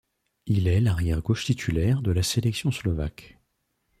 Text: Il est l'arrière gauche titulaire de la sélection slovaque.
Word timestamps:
Il 0.47 0.67
est 0.67 0.81
l'arrière 0.81 1.21
gauche 1.21 1.45
titulaire 1.45 2.01
de 2.01 2.09
la 2.09 2.23
sélection 2.23 2.71
slovaque. 2.71 3.37